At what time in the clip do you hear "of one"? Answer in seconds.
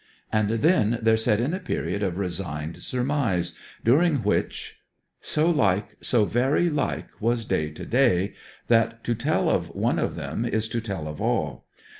9.47-9.99